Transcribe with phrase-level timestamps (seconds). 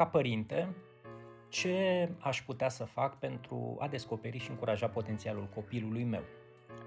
[0.00, 0.68] ca părinte,
[1.48, 6.22] ce aș putea să fac pentru a descoperi și încuraja potențialul copilului meu?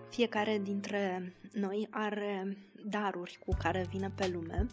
[0.09, 4.65] Fiecare dintre noi are daruri cu care vine pe lume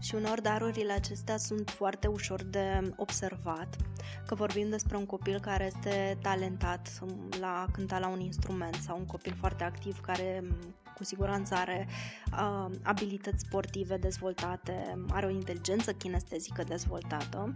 [0.00, 3.76] și unor darurile acestea sunt foarte ușor de observat,
[4.26, 6.88] că vorbim despre un copil care este talentat
[7.40, 10.44] la cânta la un instrument sau un copil foarte activ care
[10.96, 11.88] cu siguranță are
[12.32, 17.54] uh, abilități sportive dezvoltate, are o inteligență kinestezică dezvoltată.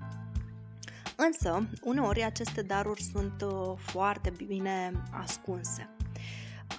[1.17, 5.89] Însă, uneori aceste daruri sunt uh, foarte bine ascunse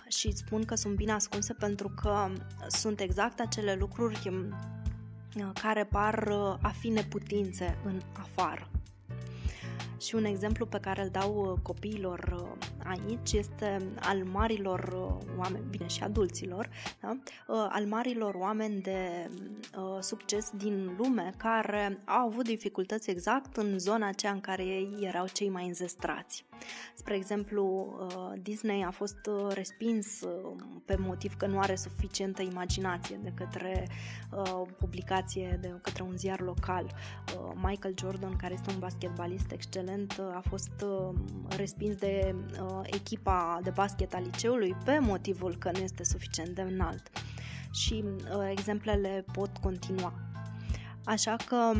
[0.08, 2.28] și spun că sunt bine ascunse pentru că
[2.68, 8.70] sunt exact acele lucruri uh, care par uh, a fi neputințe în afară.
[10.02, 14.94] Și un exemplu pe care îl dau copiilor aici este al marilor
[15.38, 16.70] oameni, bine și adulților,
[17.02, 17.18] da?
[17.70, 19.30] al marilor oameni de
[20.00, 25.27] succes din lume care au avut dificultăți exact în zona aceea în care ei erau
[25.27, 26.46] cei mai înzestrați.
[26.96, 27.96] Spre exemplu,
[28.41, 30.20] Disney a fost respins
[30.85, 33.88] pe motiv că nu are suficientă imaginație de către
[34.77, 36.96] publicație, de către un ziar local.
[37.55, 39.91] Michael Jordan, care este un basketbalist excelent,
[40.34, 40.86] a fost
[41.58, 42.36] respins de
[42.84, 47.10] echipa de basket a liceului pe motivul că nu este suficient de înalt.
[47.72, 50.14] Și uh, exemplele pot continua.
[51.05, 51.71] Așa că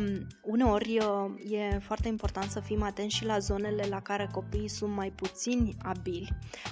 [0.42, 0.96] uneori
[1.50, 5.76] e foarte important să fim atenți și la zonele la care copiii sunt mai puțini
[5.84, 6.30] abili,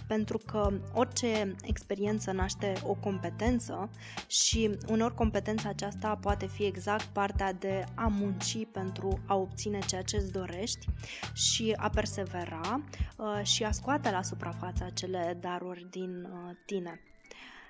[0.08, 3.89] pentru că orice experiență naște o competență
[4.27, 10.02] și uneori competența aceasta poate fi exact partea de a munci pentru a obține ceea
[10.02, 10.88] ce îți dorești
[11.33, 12.81] și a persevera
[13.17, 17.02] uh, și a scoate la suprafață acele daruri din uh, tine.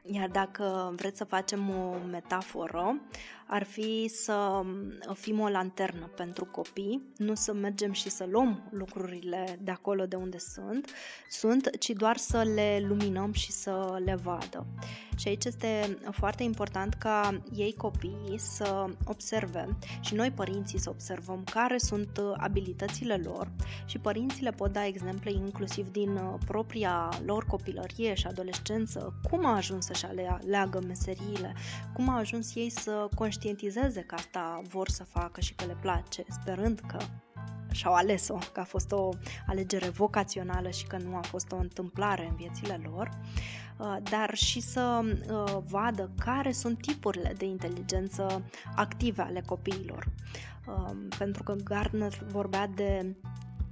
[0.03, 3.02] Iar dacă vreți să facem o metaforă,
[3.52, 4.61] ar fi să
[5.14, 10.16] fim o lanternă pentru copii, nu să mergem și să luăm lucrurile de acolo de
[10.16, 10.89] unde sunt,
[11.30, 14.66] sunt, ci doar să le luminăm și să le vadă.
[15.18, 21.44] Și aici este foarte important ca ei copiii să observe și noi părinții să observăm
[21.44, 23.52] care sunt abilitățile lor
[23.85, 29.56] și părinții le pot da exemple inclusiv din propria lor copilărie și adolescență, cum a
[29.56, 31.53] ajuns să-și aleagă meseriile,
[31.94, 35.77] cum a ajuns ei să conștientizeze conștientizeze că asta vor să facă și că le
[35.81, 36.97] place, sperând că
[37.72, 39.09] și-au ales-o, că a fost o
[39.47, 43.09] alegere vocațională și că nu a fost o întâmplare în viețile lor,
[43.78, 48.41] uh, dar și să uh, vadă care sunt tipurile de inteligență
[48.75, 50.07] active ale copiilor.
[50.67, 53.16] Uh, pentru că Gardner vorbea de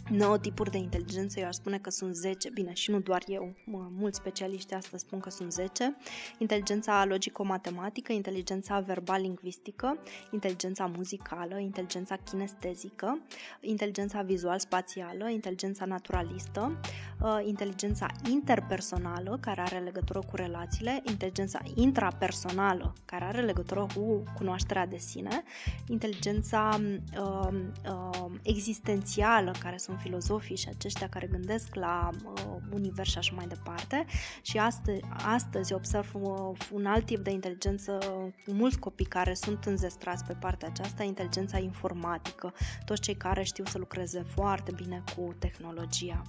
[0.09, 3.53] 9 tipuri de inteligență, eu aș spune că sunt 10, bine, și nu doar eu,
[3.97, 5.95] mulți specialiști astăzi spun că sunt 10.
[6.37, 9.97] Inteligența logico-matematică, inteligența verbal-lingvistică,
[10.31, 13.19] inteligența muzicală, inteligența kinestezică,
[13.61, 16.79] inteligența vizual-spațială, inteligența naturalistă,
[17.21, 24.85] uh, inteligența interpersonală, care are legătură cu relațiile, inteligența intrapersonală, care are legătură cu cunoașterea
[24.85, 25.43] de sine,
[25.87, 26.79] inteligența
[27.19, 27.49] uh,
[27.89, 32.41] uh, existențială, care sunt filozofii și aceștia care gândesc la uh,
[32.71, 34.05] univers și așa mai departe
[34.41, 37.97] și astăzi, astăzi observ uh, un alt tip de inteligență
[38.45, 42.53] cu mulți copii care sunt înzestrați pe partea aceasta, inteligența informatică,
[42.85, 46.21] toți cei care știu să lucreze foarte bine cu tehnologia.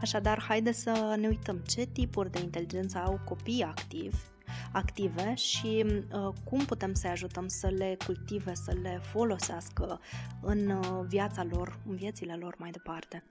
[0.00, 4.16] Așadar, haide să ne uităm ce tipuri de inteligență au copiii activi
[4.72, 10.00] active și uh, cum putem să-i ajutăm să le cultive, să le folosească
[10.40, 13.24] în uh, viața lor, în viețile lor mai departe.